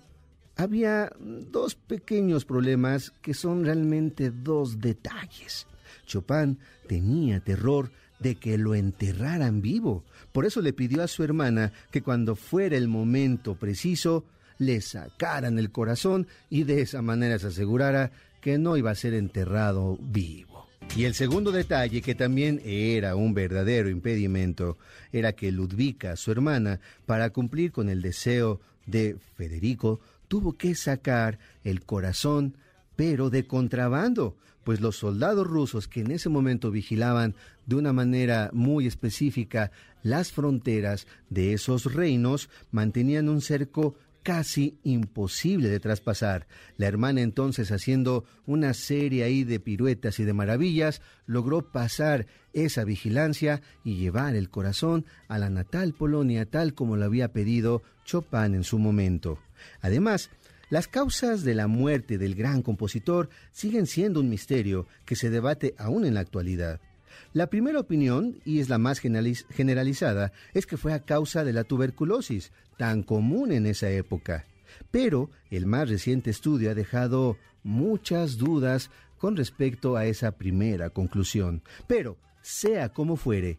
[0.56, 5.66] había dos pequeños problemas que son realmente dos detalles.
[6.04, 10.04] Chopin tenía terror de que lo enterraran vivo.
[10.32, 14.24] Por eso le pidió a su hermana que cuando fuera el momento preciso,
[14.58, 19.14] le sacaran el corazón y de esa manera se asegurara que no iba a ser
[19.14, 20.68] enterrado vivo.
[20.96, 24.76] Y el segundo detalle, que también era un verdadero impedimento,
[25.12, 31.38] era que Ludvika, su hermana, para cumplir con el deseo de Federico, tuvo que sacar
[31.64, 32.56] el corazón,
[32.96, 37.34] pero de contrabando, pues los soldados rusos que en ese momento vigilaban
[37.70, 39.70] de una manera muy específica
[40.02, 46.48] las fronteras de esos reinos mantenían un cerco casi imposible de traspasar.
[46.76, 52.82] La hermana entonces haciendo una serie ahí de piruetas y de maravillas, logró pasar esa
[52.82, 58.56] vigilancia y llevar el corazón a la natal Polonia tal como lo había pedido Chopin
[58.56, 59.38] en su momento.
[59.80, 60.28] Además,
[60.70, 65.76] las causas de la muerte del gran compositor siguen siendo un misterio que se debate
[65.78, 66.80] aún en la actualidad.
[67.32, 71.52] La primera opinión, y es la más generaliz- generalizada, es que fue a causa de
[71.52, 74.46] la tuberculosis, tan común en esa época.
[74.90, 81.62] Pero el más reciente estudio ha dejado muchas dudas con respecto a esa primera conclusión.
[81.86, 83.58] Pero, sea como fuere,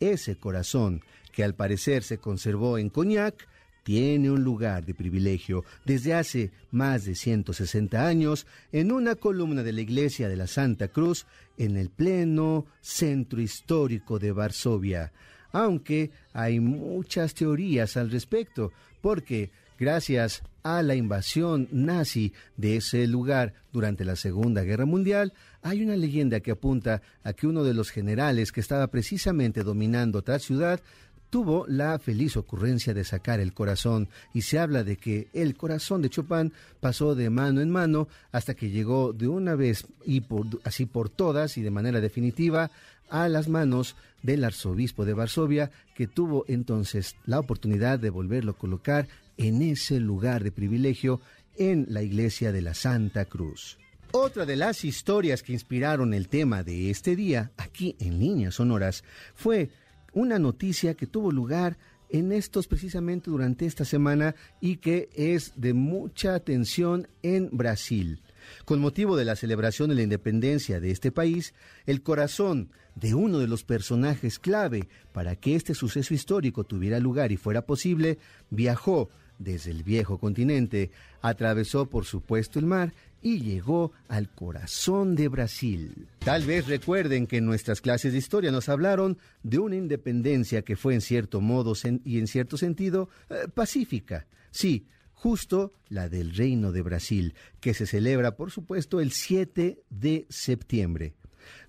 [0.00, 3.48] ese corazón, que al parecer se conservó en Cognac,
[3.88, 9.72] tiene un lugar de privilegio desde hace más de 160 años en una columna de
[9.72, 11.24] la iglesia de la Santa Cruz
[11.56, 15.10] en el pleno centro histórico de Varsovia,
[15.52, 23.54] aunque hay muchas teorías al respecto, porque gracias a la invasión nazi de ese lugar
[23.72, 27.88] durante la Segunda Guerra Mundial, hay una leyenda que apunta a que uno de los
[27.88, 30.82] generales que estaba precisamente dominando tal ciudad
[31.30, 36.02] tuvo la feliz ocurrencia de sacar el corazón y se habla de que el corazón
[36.02, 40.46] de Chopin pasó de mano en mano hasta que llegó de una vez y por,
[40.64, 42.70] así por todas y de manera definitiva
[43.10, 48.58] a las manos del arzobispo de Varsovia que tuvo entonces la oportunidad de volverlo a
[48.58, 51.20] colocar en ese lugar de privilegio
[51.56, 53.78] en la iglesia de la Santa Cruz.
[54.12, 59.04] Otra de las historias que inspiraron el tema de este día, aquí en Líneas Sonoras,
[59.34, 59.70] fue
[60.18, 61.78] una noticia que tuvo lugar
[62.08, 68.20] en estos precisamente durante esta semana y que es de mucha atención en Brasil.
[68.64, 71.54] Con motivo de la celebración de la independencia de este país,
[71.86, 77.30] el corazón de uno de los personajes clave para que este suceso histórico tuviera lugar
[77.30, 78.18] y fuera posible,
[78.50, 80.90] viajó desde el viejo continente,
[81.22, 86.08] atravesó por supuesto el mar y llegó al corazón de Brasil.
[86.20, 90.76] Tal vez recuerden que en nuestras clases de historia nos hablaron de una independencia que
[90.76, 94.26] fue en cierto modo y en cierto sentido eh, pacífica.
[94.50, 100.26] Sí, justo la del Reino de Brasil, que se celebra por supuesto el 7 de
[100.28, 101.14] septiembre.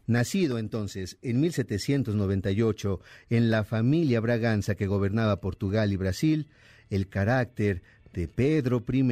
[0.07, 6.47] Nacido entonces en 1798 en la familia Braganza que gobernaba Portugal y Brasil,
[6.89, 7.83] el carácter
[8.13, 9.03] de Pedro I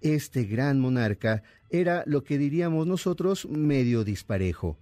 [0.00, 4.76] este gran monarca era lo que diríamos nosotros medio disparejo.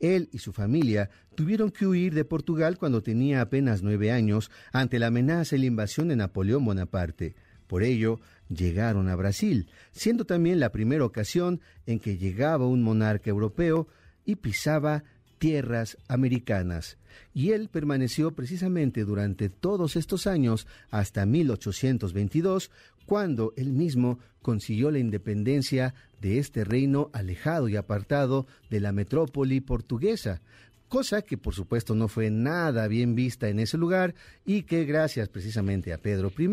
[0.00, 4.98] Él y su familia tuvieron que huir de Portugal cuando tenía apenas nueve años ante
[4.98, 7.34] la amenaza y la invasión de Napoleón Bonaparte.
[7.66, 13.30] Por ello, llegaron a Brasil, siendo también la primera ocasión en que llegaba un monarca
[13.30, 13.88] europeo
[14.24, 15.04] y pisaba
[15.38, 16.98] tierras americanas.
[17.34, 22.70] Y él permaneció precisamente durante todos estos años hasta 1822,
[23.06, 29.60] cuando él mismo consiguió la independencia de este reino alejado y apartado de la metrópoli
[29.60, 30.40] portuguesa,
[30.88, 34.14] cosa que por supuesto no fue nada bien vista en ese lugar
[34.44, 36.48] y que gracias precisamente a Pedro I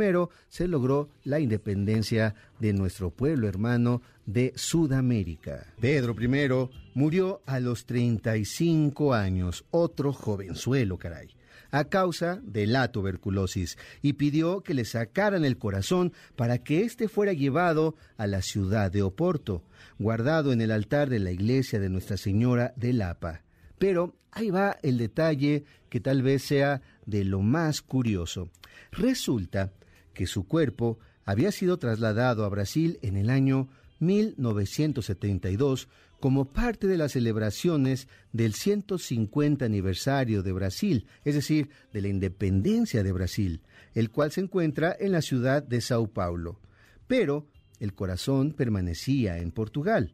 [0.49, 5.73] se logró la independencia de nuestro pueblo hermano de Sudamérica.
[5.79, 11.29] Pedro I murió a los 35 años, otro jovenzuelo, caray
[11.73, 17.07] a causa de la tuberculosis y pidió que le sacaran el corazón para que éste
[17.07, 19.63] fuera llevado a la ciudad de Oporto,
[19.97, 23.41] guardado en el altar de la iglesia de Nuestra Señora de Lapa.
[23.79, 28.51] Pero ahí va el detalle que tal vez sea de lo más curioso.
[28.91, 29.73] Resulta
[30.13, 33.67] que su cuerpo había sido trasladado a Brasil en el año
[33.99, 35.87] 1972
[36.23, 43.03] como parte de las celebraciones del 150 aniversario de Brasil, es decir, de la independencia
[43.03, 43.61] de Brasil,
[43.93, 46.61] el cual se encuentra en la ciudad de Sao Paulo.
[47.07, 47.49] Pero
[47.81, 50.13] el corazón permanecía en Portugal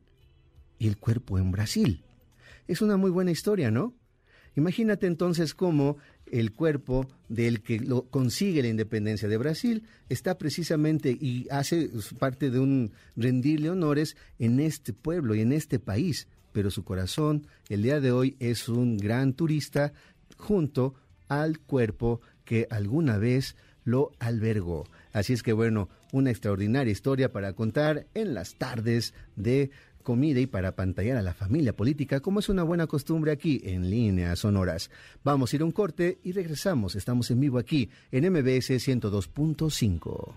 [0.79, 2.03] y el cuerpo en Brasil.
[2.67, 3.93] Es una muy buena historia, ¿no?
[4.55, 5.97] Imagínate entonces cómo
[6.31, 12.59] el cuerpo del que consigue la independencia de Brasil está precisamente y hace parte de
[12.59, 17.99] un rendirle honores en este pueblo y en este país, pero su corazón el día
[17.99, 19.93] de hoy es un gran turista
[20.37, 20.95] junto
[21.27, 24.85] al cuerpo que alguna vez lo albergó.
[25.13, 29.71] Así es que bueno, una extraordinaria historia para contar en las tardes de
[30.09, 33.91] comida y para pantallar a la familia política, como es una buena costumbre aquí en
[33.91, 34.89] líneas sonoras.
[35.23, 36.95] Vamos a ir a un corte y regresamos.
[36.95, 40.33] Estamos en vivo aquí en MBS 102.5.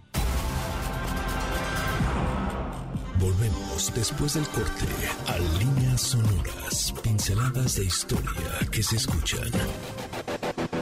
[3.19, 4.85] Volvemos después del corte
[5.27, 9.51] a líneas sonoras, pinceladas de historia que se escuchan.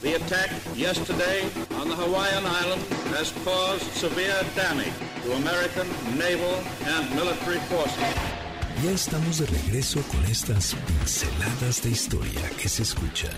[0.00, 1.44] The attack yesterday
[1.80, 2.82] on the Hawaiian island
[3.14, 5.86] has caused severe damage to American
[6.18, 8.39] naval and military forces.
[8.82, 13.30] Ya estamos de regreso con estas pinceladas de historia que se escuchan.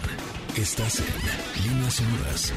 [0.56, 2.52] Estás en Líneas Sonoras.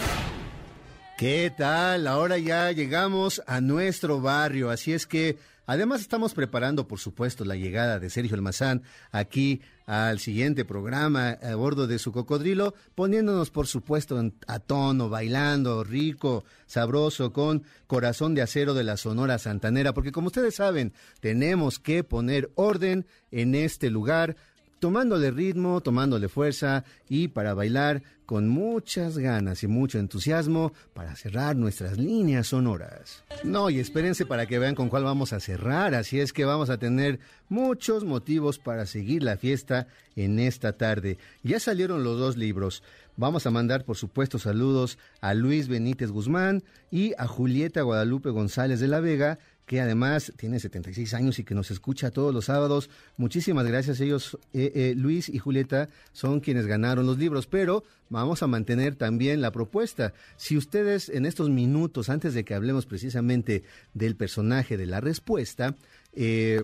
[1.17, 2.05] ¿Qué tal?
[2.05, 7.55] Ahora ya llegamos a nuestro barrio, así es que además estamos preparando, por supuesto, la
[7.55, 13.67] llegada de Sergio Almazán aquí al siguiente programa a bordo de su cocodrilo, poniéndonos por
[13.67, 20.11] supuesto a tono, bailando rico, sabroso, con corazón de acero de la Sonora Santanera, porque
[20.11, 24.35] como ustedes saben, tenemos que poner orden en este lugar
[24.79, 31.55] tomándole ritmo, tomándole fuerza y para bailar con muchas ganas y mucho entusiasmo para cerrar
[31.55, 33.23] nuestras líneas sonoras.
[33.43, 36.69] No, y espérense para que vean con cuál vamos a cerrar, así es que vamos
[36.69, 37.19] a tener
[37.49, 41.17] muchos motivos para seguir la fiesta en esta tarde.
[41.43, 42.83] Ya salieron los dos libros.
[43.17, 48.79] Vamos a mandar, por supuesto, saludos a Luis Benítez Guzmán y a Julieta Guadalupe González
[48.79, 52.89] de la Vega, que además tiene 76 años y que nos escucha todos los sábados.
[53.17, 53.99] Muchísimas gracias.
[53.99, 58.95] Ellos, eh, eh, Luis y Julieta, son quienes ganaron los libros, pero vamos a mantener
[58.95, 60.13] también la propuesta.
[60.37, 63.63] Si ustedes en estos minutos, antes de que hablemos precisamente
[63.93, 65.75] del personaje de la respuesta,
[66.13, 66.63] eh,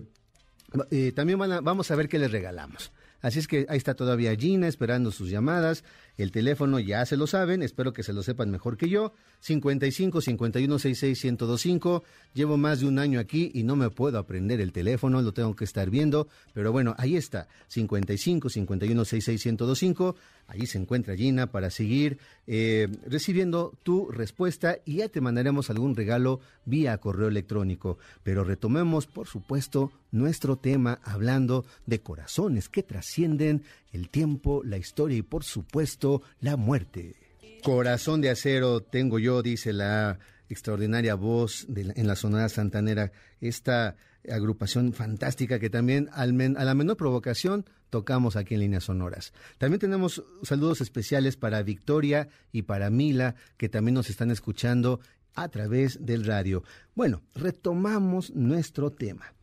[1.14, 2.92] también vamos a ver qué les regalamos.
[3.22, 5.84] Así es que ahí está todavía Gina esperando sus llamadas.
[6.18, 9.14] El teléfono ya se lo saben, espero que se lo sepan mejor que yo.
[9.40, 12.04] 55 51 66 1025.
[12.34, 15.56] Llevo más de un año aquí y no me puedo aprender el teléfono, lo tengo
[15.56, 16.28] que estar viendo.
[16.52, 17.48] Pero bueno, ahí está.
[17.68, 20.16] 55 51 66 1025.
[20.48, 25.96] Ahí se encuentra Gina para seguir eh, recibiendo tu respuesta y ya te mandaremos algún
[25.96, 27.98] regalo vía correo electrónico.
[28.22, 35.18] Pero retomemos, por supuesto, nuestro tema hablando de corazones que trascienden el tiempo, la historia
[35.18, 37.16] y, por supuesto, la muerte.
[37.62, 40.18] Corazón de acero tengo yo, dice la
[40.48, 43.96] extraordinaria voz en la sonada santanera, esta
[44.30, 49.32] agrupación fantástica que también a la menor provocación tocamos aquí en líneas sonoras.
[49.58, 55.00] También tenemos saludos especiales para Victoria y para Mila, que también nos están escuchando
[55.34, 56.62] a través del radio.
[56.94, 59.34] Bueno, retomamos nuestro tema,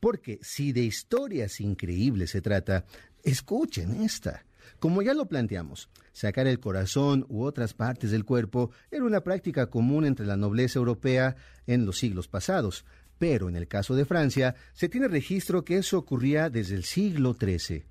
[0.00, 2.84] porque si de historias increíbles se trata,
[3.26, 4.44] escuchen esta.
[4.78, 9.66] Como ya lo planteamos, sacar el corazón u otras partes del cuerpo era una práctica
[9.66, 12.84] común entre la nobleza europea en los siglos pasados,
[13.18, 17.36] pero en el caso de Francia se tiene registro que eso ocurría desde el siglo
[17.38, 17.84] XIII.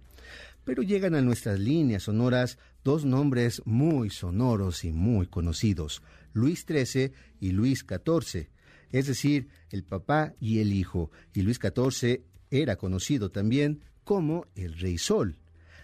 [0.63, 6.01] Pero llegan a nuestras líneas sonoras dos nombres muy sonoros y muy conocidos,
[6.33, 8.47] Luis XIII y Luis XIV,
[8.91, 12.21] es decir, el papá y el hijo, y Luis XIV
[12.51, 15.35] era conocido también como el Rey Sol.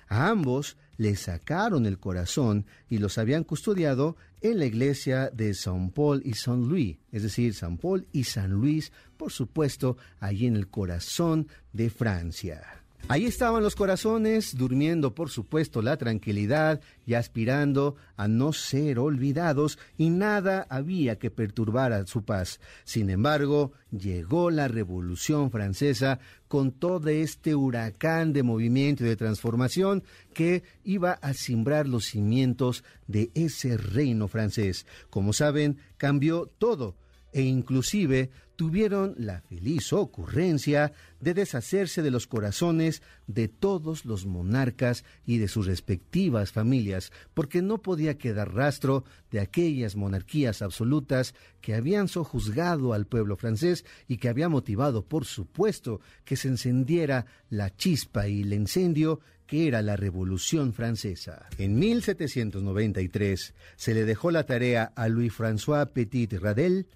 [0.07, 5.89] A ambos le sacaron el corazón y los habían custodiado en la iglesia de San
[5.91, 10.55] Paul y San Luis, es decir, San Paul y San Luis, por supuesto, allí en
[10.55, 12.80] el corazón de Francia.
[13.07, 19.77] Ahí estaban los corazones, durmiendo por supuesto la tranquilidad y aspirando a no ser olvidados,
[19.97, 22.61] y nada había que perturbar su paz.
[22.85, 30.03] Sin embargo, llegó la Revolución Francesa con todo este huracán de movimiento y de transformación
[30.33, 34.85] que iba a simbrar los cimientos de ese reino francés.
[35.09, 36.95] Como saben, cambió todo
[37.31, 45.03] e inclusive tuvieron la feliz ocurrencia de deshacerse de los corazones de todos los monarcas
[45.25, 51.73] y de sus respectivas familias, porque no podía quedar rastro de aquellas monarquías absolutas que
[51.73, 57.75] habían sojuzgado al pueblo francés y que había motivado, por supuesto, que se encendiera la
[57.75, 61.47] chispa y el incendio que era la Revolución Francesa.
[61.57, 66.87] En 1793 se le dejó la tarea a Louis-François Petit Radel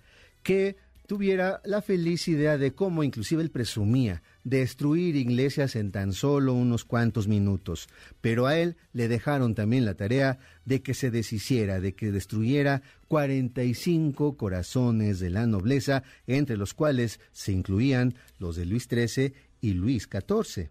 [0.46, 0.78] que
[1.08, 6.86] tuviera la feliz idea de cómo inclusive él presumía destruir iglesias en tan solo unos
[6.86, 7.90] cuantos minutos,
[8.22, 12.84] pero a él le dejaron también la tarea de que se deshiciera, de que destruyera
[13.08, 19.74] 45 corazones de la nobleza, entre los cuales se incluían los de Luis XIII y
[19.74, 20.70] Luis XIV.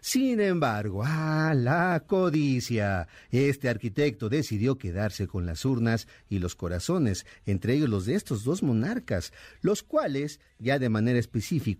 [0.00, 3.08] Sin embargo, ¡ah, la codicia!
[3.30, 8.44] Este arquitecto decidió quedarse con las urnas y los corazones, entre ellos los de estos
[8.44, 11.74] dos monarcas, los cuales, ya de manera específica,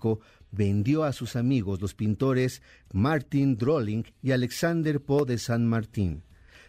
[0.51, 6.22] vendió a sus amigos los pintores Martin Drolling y Alexander Poe de San Martín.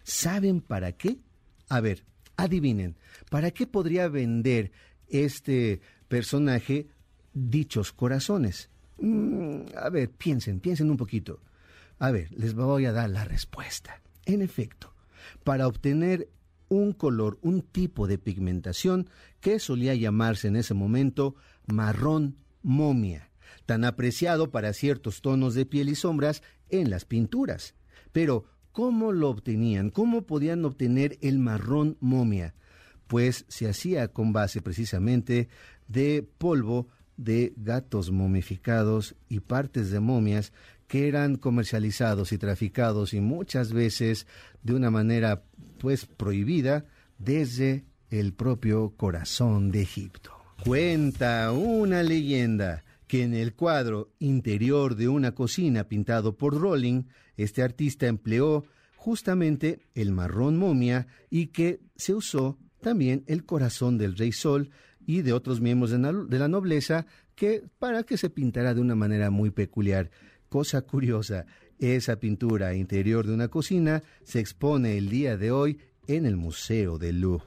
[0.03, 1.19] ¿Saben para qué?
[1.69, 2.05] A ver,
[2.37, 2.95] adivinen,
[3.29, 4.71] ¿para qué podría vender
[5.07, 6.87] este personaje
[7.33, 8.69] dichos corazones?
[8.97, 11.41] Mm, a ver, piensen, piensen un poquito.
[11.99, 14.01] A ver, les voy a dar la respuesta.
[14.25, 14.93] En efecto,
[15.43, 16.29] para obtener
[16.69, 21.35] un color, un tipo de pigmentación que solía llamarse en ese momento
[21.67, 23.29] marrón momia,
[23.65, 27.75] tan apreciado para ciertos tonos de piel y sombras en las pinturas.
[28.11, 29.89] Pero, ¿cómo lo obtenían?
[29.89, 32.55] ¿Cómo podían obtener el marrón momia?
[33.07, 35.47] Pues se hacía con base precisamente
[35.87, 36.87] de polvo
[37.17, 40.51] de gatos momificados y partes de momias
[40.87, 44.27] que eran comercializados y traficados y muchas veces
[44.63, 45.43] de una manera
[45.79, 46.85] pues prohibida
[47.17, 50.31] desde el propio corazón de Egipto.
[50.63, 57.03] Cuenta una leyenda que en el cuadro interior de una cocina pintado por Rolling,
[57.37, 64.17] este artista empleó justamente el marrón momia y que se usó también el corazón del
[64.17, 64.69] rey Sol
[65.05, 69.29] y de otros miembros de, la nobleza que para que se pintara de una manera
[69.29, 70.09] muy peculiar.
[70.49, 71.45] Cosa curiosa,
[71.79, 76.97] esa pintura interior de una cocina se expone el día de hoy en el Museo
[76.97, 77.45] del Louvre.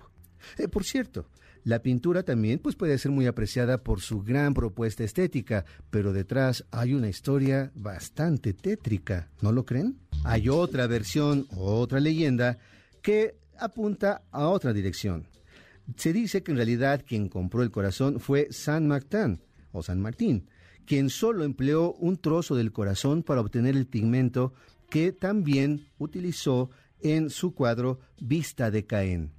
[0.59, 1.27] Eh, por cierto,
[1.65, 6.65] la pintura también pues, puede ser muy apreciada por su gran propuesta estética, pero detrás
[6.71, 9.99] hay una historia bastante tétrica, ¿no lo creen?
[10.25, 12.59] Hay otra versión, otra leyenda,
[13.03, 15.27] que apunta a otra dirección.
[15.97, 19.41] Se dice que en realidad quien compró el corazón fue San Martín,
[19.72, 20.49] o San Martín,
[20.84, 24.53] quien solo empleó un trozo del corazón para obtener el pigmento
[24.91, 26.70] que también utilizó
[27.01, 29.32] en su cuadro Vista de Caen.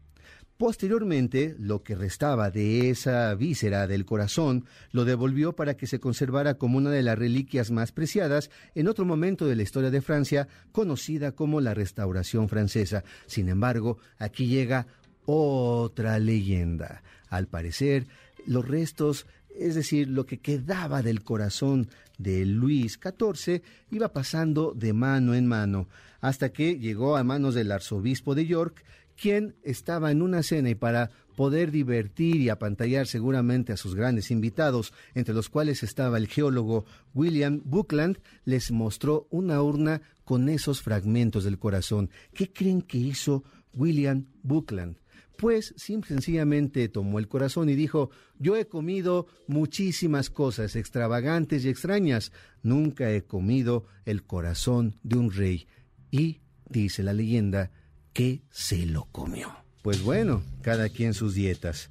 [0.60, 6.56] Posteriormente, lo que restaba de esa víscera del corazón lo devolvió para que se conservara
[6.56, 10.50] como una de las reliquias más preciadas en otro momento de la historia de Francia,
[10.74, 13.06] conocida como la Restauración Francesa.
[13.26, 14.86] Sin embargo, aquí llega
[15.32, 17.04] otra leyenda.
[17.30, 18.08] Al parecer,
[18.48, 23.62] los restos, es decir, lo que quedaba del corazón de Luis XIV,
[23.92, 25.88] iba pasando de mano en mano,
[26.20, 28.84] hasta que llegó a manos del arzobispo de York,
[29.16, 34.32] quien estaba en una cena y para poder divertir y apantallar seguramente a sus grandes
[34.32, 40.82] invitados, entre los cuales estaba el geólogo William Buckland, les mostró una urna con esos
[40.82, 42.10] fragmentos del corazón.
[42.34, 44.98] ¿Qué creen que hizo William Buckland?
[45.40, 51.70] Pues simple, sencillamente tomó el corazón y dijo, yo he comido muchísimas cosas extravagantes y
[51.70, 55.66] extrañas, nunca he comido el corazón de un rey.
[56.12, 57.72] Y, dice la leyenda,
[58.12, 59.56] que se lo comió.
[59.82, 61.90] Pues bueno, cada quien sus dietas.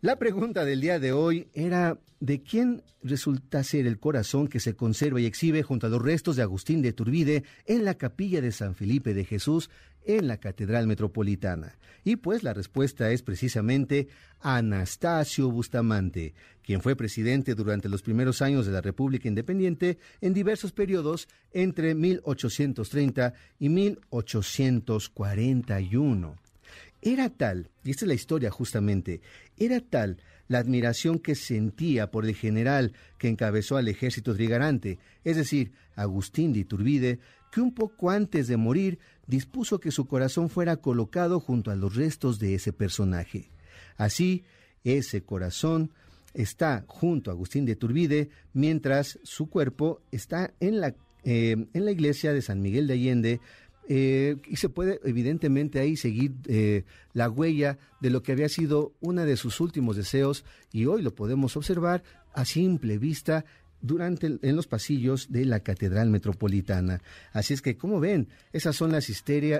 [0.00, 4.74] La pregunta del día de hoy era ¿de quién resulta ser el corazón que se
[4.76, 8.52] conserva y exhibe junto a los restos de Agustín de Turbide en la capilla de
[8.52, 9.68] San Felipe de Jesús
[10.06, 11.76] en la Catedral Metropolitana?
[12.04, 14.08] Y pues la respuesta es precisamente
[14.40, 20.72] Anastasio Bustamante, quien fue presidente durante los primeros años de la República Independiente en diversos
[20.72, 26.42] periodos entre 1830 y 1841.
[27.04, 29.20] Era tal, y esta es la historia justamente,
[29.56, 35.36] era tal la admiración que sentía por el general que encabezó al ejército trigarante, es
[35.36, 37.18] decir, Agustín de Iturbide,
[37.52, 41.94] que un poco antes de morir dispuso que su corazón fuera colocado junto a los
[41.94, 43.50] restos de ese personaje.
[43.96, 44.42] Así,
[44.82, 45.92] ese corazón
[46.34, 50.94] está junto a Agustín de Turbide, mientras su cuerpo está en la,
[51.24, 53.40] eh, en la iglesia de San Miguel de Allende,
[53.88, 58.92] eh, y se puede evidentemente ahí seguir eh, la huella de lo que había sido
[59.00, 63.44] uno de sus últimos deseos y hoy lo podemos observar a simple vista
[63.82, 67.02] durante en los pasillos de la Catedral Metropolitana.
[67.32, 69.08] Así es que, como ven, esas son las,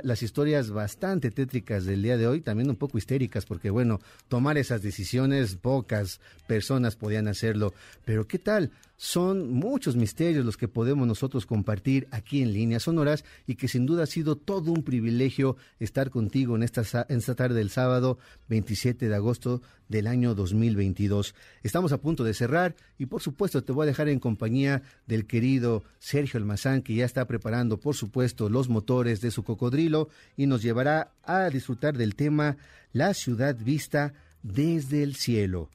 [0.05, 4.57] las historias bastante tétricas del día de hoy, también un poco histéricas, porque bueno, tomar
[4.57, 7.75] esas decisiones, pocas personas podían hacerlo.
[8.05, 8.71] Pero ¿qué tal?
[8.97, 13.85] Son muchos misterios los que podemos nosotros compartir aquí en líneas sonoras y que sin
[13.85, 18.19] duda ha sido todo un privilegio estar contigo en esta, en esta tarde del sábado
[18.49, 19.61] 27 de agosto
[19.93, 21.37] del año 2022.
[21.63, 25.27] Estamos a punto de cerrar y por supuesto te voy a dejar en compañía del
[25.27, 30.47] querido Sergio Almazán que ya está preparando por supuesto los motores de su cocodrilo y
[30.47, 32.57] nos llevará a disfrutar del tema
[32.93, 35.71] La ciudad vista desde el cielo.